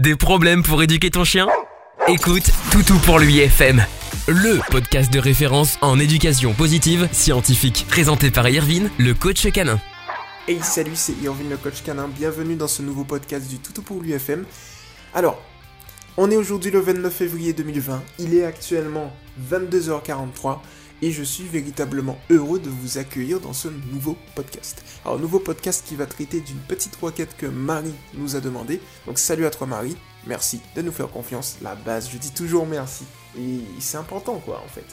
[0.00, 1.46] Des problèmes pour éduquer ton chien?
[2.08, 3.84] Écoute Toutou pour lui FM,
[4.28, 9.78] le podcast de référence en éducation positive scientifique, présenté par Irvine, le coach canin.
[10.48, 14.00] Hey salut, c'est Irvine le coach canin, bienvenue dans ce nouveau podcast du Toutou pour
[14.00, 14.46] l'UFM.
[15.12, 15.42] Alors,
[16.16, 19.12] on est aujourd'hui le 29 février 2020, il est actuellement
[19.50, 20.58] 22h43
[21.02, 24.84] et je suis véritablement heureux de vous accueillir dans ce nouveau podcast.
[25.04, 28.80] Alors, nouveau podcast qui va traiter d'une petite requête que Marie nous a demandé.
[29.06, 29.96] Donc, salut à toi Marie,
[30.26, 31.58] merci de nous faire confiance.
[31.62, 33.04] La base, je dis toujours merci.
[33.38, 34.84] Et c'est important quoi en fait.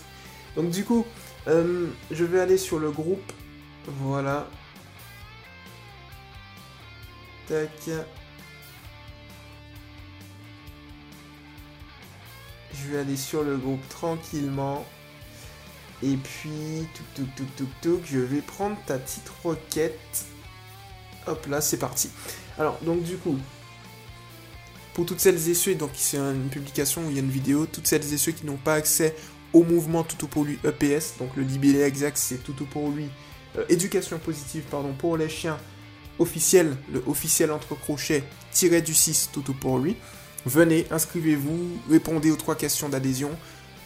[0.55, 1.05] Donc, du coup,
[1.47, 3.31] euh, je vais aller sur le groupe.
[4.01, 4.47] Voilà.
[7.47, 7.89] Tac.
[12.79, 14.85] Je vais aller sur le groupe tranquillement.
[16.03, 16.87] Et puis,
[18.05, 20.25] je vais prendre ta petite roquette.
[21.25, 22.09] Hop là, c'est parti.
[22.59, 23.37] Alors, donc du coup,
[24.93, 27.65] pour toutes celles et ceux, donc c'est une publication où il y a une vidéo,
[27.65, 29.15] toutes celles et ceux qui n'ont pas accès
[29.53, 33.07] au mouvement Toutou pour lui EPS, donc le libellé exact c'est Toutou pour lui,
[33.57, 35.57] euh, éducation positive, pardon, pour les chiens
[36.19, 39.95] officiel, le officiel entre crochets, tiré du 6 Toutou pour lui.
[40.47, 43.31] Venez, inscrivez-vous, répondez aux trois questions d'adhésion.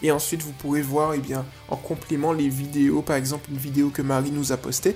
[0.04, 3.90] Et ensuite, vous pourrez voir, eh bien, en complément, les vidéos, par exemple, une vidéo
[3.90, 4.96] que Marie nous a postée.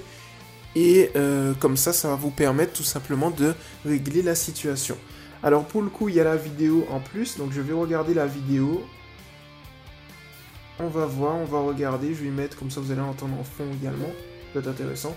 [0.75, 4.95] Et euh, comme ça, ça va vous permettre tout simplement de régler la situation.
[5.41, 7.37] Alors, pour le coup, il y a la vidéo en plus.
[7.37, 8.85] Donc, je vais regarder la vidéo.
[10.79, 12.13] On va voir, on va regarder.
[12.13, 14.05] Je vais mettre, comme ça, vous allez entendre en fond également.
[14.05, 14.13] Ça
[14.53, 15.15] peut être intéressant.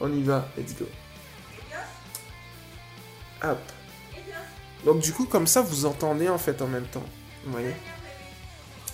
[0.00, 0.86] On y va, let's go.
[3.42, 3.58] Hop.
[4.84, 7.04] Donc, du coup, comme ça, vous entendez en fait en même temps.
[7.44, 7.74] Vous voyez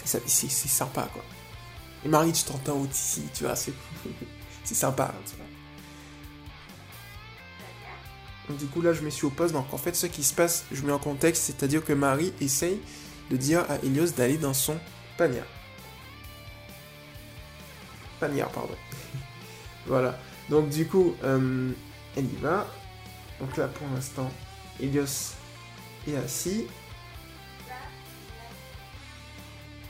[0.04, 1.22] c'est sympa quoi.
[2.04, 3.74] Et Marie, tu t'entends aussi, tu vois, c'est
[4.64, 5.12] sympa.
[5.26, 5.44] Tu vois.
[8.48, 9.52] Donc, du coup, là, je me suis au poste.
[9.52, 12.80] Donc, en fait, ce qui se passe, je mets en contexte, c'est-à-dire que Marie essaye
[13.30, 14.78] de dire à Elios d'aller dans son
[15.18, 15.42] panier.
[18.18, 18.74] Panier, pardon.
[19.86, 20.18] voilà.
[20.48, 21.70] Donc, du coup, euh,
[22.16, 22.66] elle y va.
[23.40, 24.30] Donc, là, pour l'instant,
[24.80, 25.34] Elios
[26.06, 26.66] est assis.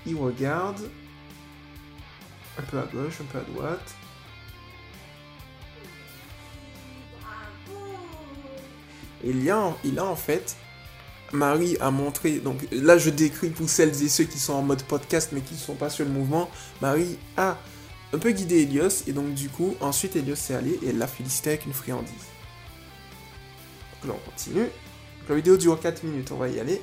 [0.07, 0.81] il regarde
[2.59, 3.95] un peu à gauche, un peu à droite.
[9.23, 10.57] Et il y a, il a en fait,
[11.33, 14.83] Marie a montré, donc là je décris pour celles et ceux qui sont en mode
[14.85, 16.51] podcast mais qui ne sont pas sur le mouvement,
[16.81, 17.59] Marie a
[18.13, 21.07] un peu guidé Elios et donc du coup ensuite Elios s'est allé et elle l'a
[21.07, 22.15] félicité avec une friandise.
[24.03, 24.71] Donc là on continue.
[25.31, 26.83] La vidéo dure 4 minutes, on va y aller.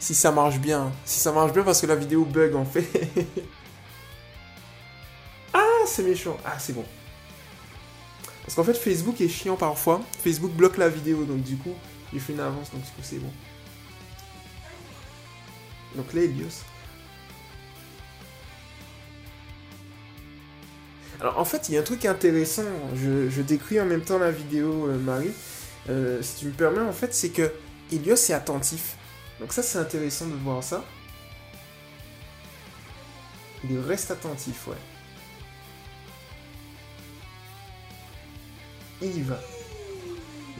[0.00, 0.92] si ça marche bien.
[1.04, 2.88] Si ça marche bien parce que la vidéo bug en fait.
[5.54, 6.36] ah, c'est méchant.
[6.44, 6.84] Ah, c'est bon.
[8.42, 10.00] Parce qu'en fait, Facebook est chiant parfois.
[10.24, 11.74] Facebook bloque la vidéo, donc du coup,
[12.12, 13.30] j'ai fait une avance, donc du coup, c'est bon.
[15.94, 16.64] Donc là, Elios.
[21.20, 22.64] Alors en fait, il y a un truc intéressant.
[22.94, 25.32] Je, décris en même temps la vidéo, euh, Marie.
[25.88, 27.52] Euh, si tu me permets, en fait, c'est que
[27.92, 28.96] Elios est attentif.
[29.38, 30.84] Donc ça, c'est intéressant de voir ça.
[33.68, 34.76] Il reste attentif, ouais.
[39.02, 39.38] Il y va.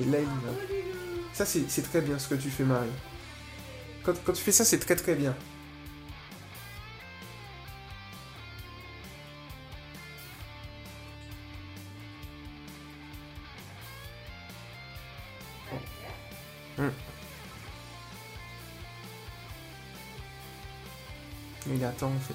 [0.00, 0.84] Et là, il y va.
[1.32, 2.88] Ça, c'est très bien ce que tu fais, Marie.
[4.04, 5.34] Quand tu fais ça, c'est très très bien.
[21.66, 22.34] Il attend en fait.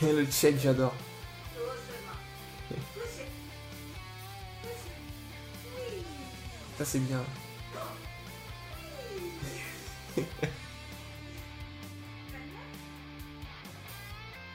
[0.00, 0.94] Et le check, j'adore.
[6.78, 7.24] Ça c'est bien.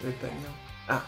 [0.01, 0.33] Le panier.
[0.87, 1.03] Ah.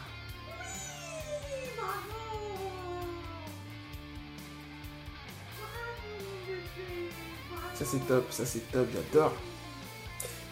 [7.74, 9.34] Ça c'est top, ça c'est top, j'adore.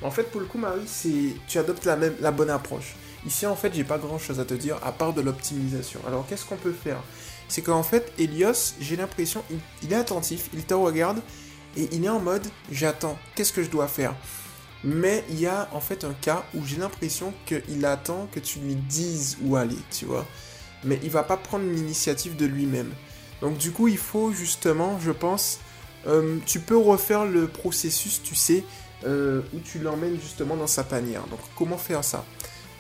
[0.04, 0.82] En fait, pour le coup, Marie,
[1.48, 2.96] tu adoptes la même, la bonne approche.
[3.26, 6.02] Ici, en fait, j'ai pas grand chose à te dire à part de l'optimisation.
[6.06, 7.02] Alors, qu'est-ce qu'on peut faire?
[7.48, 9.44] C'est qu'en fait, Elios, j'ai l'impression,
[9.82, 11.22] il, est attentif, il te regarde
[11.78, 13.18] et il est en mode j'attends.
[13.36, 14.16] Qu'est-ce que je dois faire?
[14.84, 18.60] Mais il y a en fait un cas où j'ai l'impression qu'il attend que tu
[18.60, 20.26] lui dises où aller, tu vois.
[20.84, 22.92] Mais il va pas prendre l'initiative de lui-même.
[23.40, 25.60] Donc du coup, il faut justement, je pense,
[26.08, 28.66] euh, tu peux refaire le processus, tu sais,
[29.06, 31.26] euh, où tu l'emmènes justement dans sa panière.
[31.28, 32.26] Donc comment faire ça?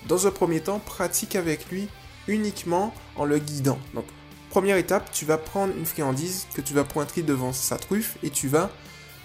[0.07, 1.87] Dans un premier temps, pratique avec lui
[2.27, 3.79] uniquement en le guidant.
[3.93, 4.05] Donc
[4.49, 8.29] première étape, tu vas prendre une friandise que tu vas pointer devant sa truffe et
[8.29, 8.69] tu vas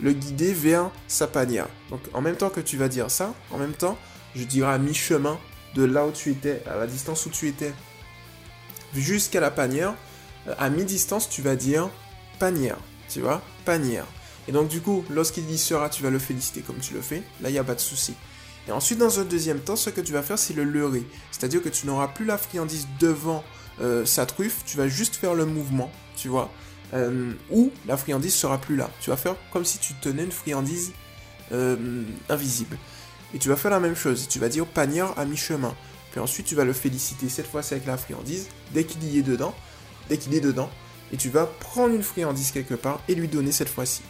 [0.00, 1.68] le guider vers sa panière.
[1.90, 3.98] Donc en même temps que tu vas dire ça, en même temps,
[4.34, 5.38] je dirais à mi-chemin
[5.74, 7.72] de là où tu étais, à la distance où tu étais,
[8.94, 9.94] jusqu'à la panière,
[10.46, 11.90] euh, à mi-distance, tu vas dire
[12.38, 12.78] panière,
[13.08, 14.06] tu vois, panière.
[14.48, 17.22] Et donc du coup, lorsqu'il y sera, tu vas le féliciter comme tu le fais.
[17.40, 18.14] Là, il n'y a pas de souci.
[18.66, 21.04] Et ensuite, dans un deuxième temps, ce que tu vas faire, c'est le leurrer.
[21.30, 23.44] C'est-à-dire que tu n'auras plus la friandise devant
[23.80, 26.50] euh, sa truffe, tu vas juste faire le mouvement, tu vois.
[26.94, 28.90] Euh, ou la friandise sera plus là.
[29.00, 30.92] Tu vas faire comme si tu tenais une friandise
[32.28, 32.76] invisible.
[33.34, 34.28] Et tu vas faire la même chose.
[34.28, 35.74] Tu vas dire panière à mi-chemin.
[36.10, 37.28] Puis ensuite, tu vas le féliciter.
[37.28, 38.48] Cette fois, c'est avec la friandise.
[38.72, 39.54] Dès qu'il y est dedans,
[40.08, 40.70] dès qu'il est dedans,
[41.12, 44.02] et tu vas prendre une friandise quelque part et lui donner cette fois-ci.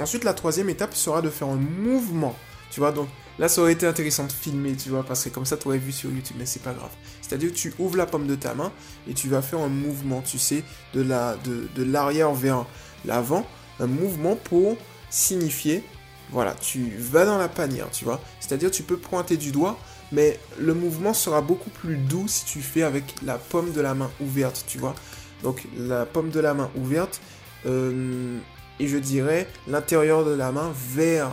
[0.00, 2.36] Ensuite, la troisième étape sera de faire un mouvement.
[2.70, 3.08] Tu vois, donc
[3.38, 5.78] là, ça aurait été intéressant de filmer, tu vois, parce que comme ça, tu aurais
[5.78, 6.90] vu sur YouTube, mais c'est pas grave.
[7.22, 8.72] C'est-à-dire tu ouvres la pomme de ta main
[9.08, 10.64] et tu vas faire un mouvement, tu sais,
[10.94, 12.66] de la de, l'arrière vers
[13.04, 13.46] l'avant,
[13.80, 14.76] un mouvement pour
[15.10, 15.82] signifier,
[16.30, 18.20] voilà, tu vas dans la panière, tu vois.
[18.40, 19.78] C'est-à-dire tu peux pointer du doigt,
[20.12, 23.94] mais le mouvement sera beaucoup plus doux si tu fais avec la pomme de la
[23.94, 24.94] main ouverte, tu vois.
[25.42, 27.20] Donc la pomme de la main ouverte,
[27.66, 28.38] euh,
[28.80, 31.30] et je dirais l'intérieur de la main vers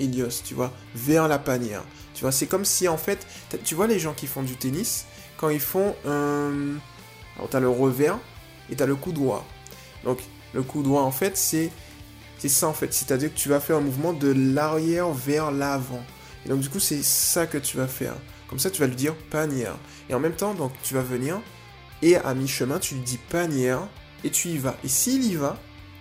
[0.00, 1.82] Helios, tu vois, vers la panière.
[2.14, 3.26] Tu vois, c'est comme si en fait,
[3.64, 5.06] tu vois les gens qui font du tennis,
[5.36, 6.76] quand ils font un...
[7.36, 8.18] Alors t'as le revers
[8.70, 9.44] et t'as le coup droit.
[10.04, 10.18] Donc
[10.52, 11.70] le coup droit en fait c'est
[12.38, 16.04] c'est ça en fait, c'est-à-dire que tu vas faire un mouvement de l'arrière vers l'avant.
[16.44, 18.14] Et donc du coup c'est ça que tu vas faire.
[18.48, 19.76] Comme ça tu vas lui dire panière.
[20.08, 21.40] Et en même temps donc tu vas venir
[22.02, 23.80] et à mi-chemin, tu lui dis panière
[24.24, 24.76] et tu y vas.
[24.84, 25.58] Et s'il y va,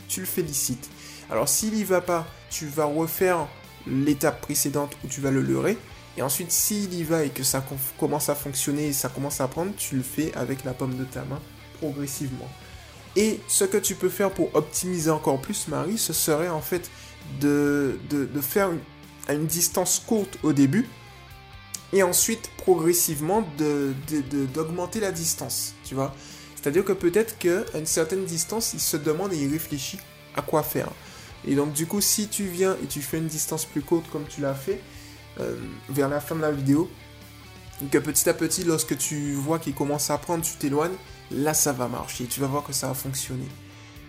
[0.07, 0.89] tu le félicites.
[1.29, 3.47] Alors s'il y va pas, tu vas refaire
[3.87, 5.77] l'étape précédente où tu vas le leurrer.
[6.15, 7.65] Et ensuite, s'il y va et que ça
[7.99, 11.05] commence à fonctionner et ça commence à prendre, tu le fais avec la pomme de
[11.05, 11.39] ta main
[11.79, 12.49] progressivement.
[13.15, 16.89] Et ce que tu peux faire pour optimiser encore plus, Marie, ce serait en fait
[17.39, 18.69] de, de, faire
[19.27, 20.87] à une distance courte au début,
[21.93, 23.47] et ensuite progressivement
[24.53, 26.15] d'augmenter la distance, tu vois.
[26.63, 29.99] C'est-à-dire que peut-être qu'à une certaine distance, il se demande et il réfléchit
[30.33, 30.87] à quoi faire.
[31.45, 34.23] Et donc du coup, si tu viens et tu fais une distance plus courte comme
[34.29, 34.79] tu l'as fait,
[35.41, 35.57] euh,
[35.89, 36.89] vers la fin de la vidéo,
[37.91, 40.95] que petit à petit, lorsque tu vois qu'il commence à prendre, tu t'éloignes,
[41.31, 43.49] là ça va marcher, tu vas voir que ça va fonctionner.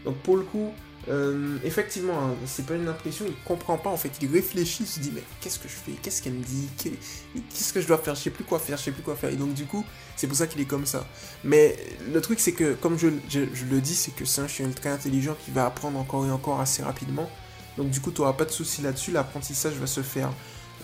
[0.04, 0.72] Donc pour le coup,
[1.08, 4.86] euh, effectivement, hein, c'est pas une impression, il comprend pas en fait, il réfléchit, il
[4.86, 7.98] se dit mais qu'est-ce que je fais, qu'est-ce qu'elle me dit, qu'est-ce que je dois
[7.98, 9.84] faire, je sais plus quoi faire, je sais plus quoi faire, et donc du coup,
[10.16, 11.06] c'est pour ça qu'il est comme ça.
[11.42, 11.76] Mais
[12.10, 15.36] le truc c'est que, comme je, le dis, c'est que c'est un chien très intelligent
[15.44, 17.28] qui va apprendre encore et encore assez rapidement,
[17.76, 20.32] donc du coup, tu n'auras pas de souci là-dessus, l'apprentissage va se faire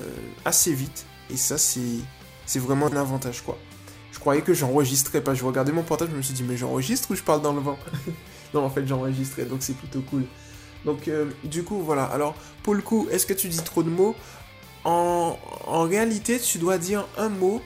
[0.02, 0.05] euh,
[0.44, 3.58] assez vite, et ça c'est vraiment un avantage quoi.
[4.12, 7.11] Je croyais que j'enregistrais pas, je regardais mon portable, je me suis dit mais j'enregistre
[7.11, 7.78] ou je parle dans le vent?
[8.55, 10.25] Non, en fait, j'ai enregistré, donc c'est plutôt cool.
[10.85, 12.05] Donc, euh, du coup, voilà.
[12.05, 14.14] Alors, pour le coup, est-ce que tu dis trop de mots?
[14.85, 15.37] En,
[15.67, 17.61] réalité, tu dois dire un mot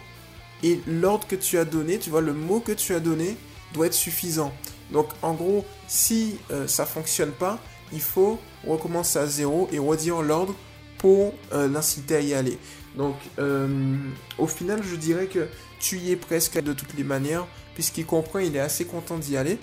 [0.63, 3.37] et l'ordre que tu as donné, tu vois, le mot que tu as donné
[3.73, 4.53] doit être suffisant.
[4.91, 7.59] Donc, en gros, si euh, ça fonctionne pas,
[7.93, 10.55] il faut recommencer à zéro et redire l'ordre
[10.99, 12.59] pour euh, l'inciter à y aller.
[12.97, 13.17] Donc,
[14.39, 15.49] au final, je dirais que
[15.81, 19.37] tu y es presque de toutes les manières, puisqu'il comprend, il est assez content d'y
[19.37, 19.59] aller.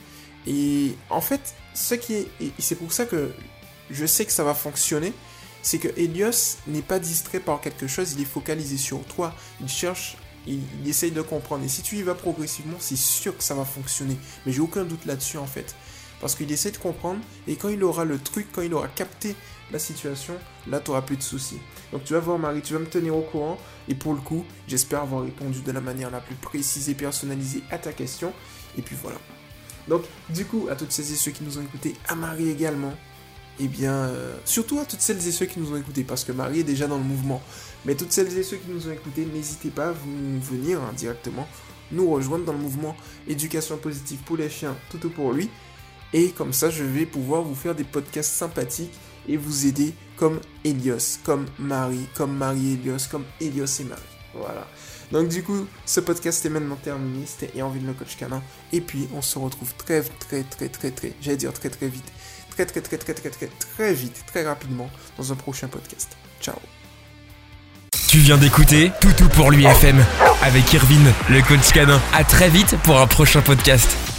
[0.48, 3.32] Et en fait, ce qui est, et c'est pour ça que
[3.90, 5.14] je sais que ça va fonctionner,
[5.62, 9.70] c'est que Helios n'est pas distrait par quelque chose, il est focalisé sur toi, il
[9.70, 10.18] cherche,
[10.48, 11.64] il, essaye de comprendre.
[11.64, 14.18] Et si tu y vas progressivement, c'est sûr que ça va fonctionner.
[14.46, 15.76] Mais j'ai aucun doute là-dessus en fait.
[16.20, 19.36] Parce qu'il essaie de comprendre, et quand il aura le truc, quand il aura capté
[19.72, 20.36] la situation,
[20.68, 21.58] là tu n'auras plus de soucis.
[21.92, 23.58] Donc tu vas voir Marie, tu vas me tenir au courant,
[23.88, 27.64] et pour le coup, j'espère avoir répondu de la manière la plus précise et personnalisée
[27.72, 28.34] à ta question.
[28.78, 29.18] Et puis voilà.
[29.88, 32.94] Donc, du coup, à toutes celles et ceux qui nous ont écoutés, à Marie également,
[33.60, 36.24] et eh bien, euh, surtout à toutes celles et ceux qui nous ont écoutés, parce
[36.24, 37.42] que Marie est déjà dans le mouvement.
[37.86, 40.94] Mais toutes celles et ceux qui nous ont écoutés, n'hésitez pas à vous venir hein,
[40.96, 41.48] directement
[41.92, 42.96] nous rejoindre dans le mouvement
[43.28, 45.50] éducation positive pour les chiens, tout pour lui.
[46.14, 48.94] Et comme ça, je vais pouvoir vous faire des podcasts sympathiques
[49.28, 54.21] et vous aider comme Elios, comme Marie, comme Marie Elios, comme Elios et Marie.
[54.34, 54.68] Voilà.
[55.12, 57.26] Donc du coup, ce podcast est maintenant terminé.
[57.26, 58.42] C'était Envie de le coach canin.
[58.72, 62.12] Et puis, on se retrouve très, très, très, très, très, j'allais dire très, très vite.
[62.50, 66.18] Très, très, très, très, très, très, très, très vite, très rapidement dans un prochain podcast.
[66.42, 66.58] Ciao
[68.08, 70.04] Tu viens d'écouter Toutou pour l'UFM
[70.42, 72.02] avec Irvine, le coach canin.
[72.14, 74.11] À très vite pour un prochain podcast.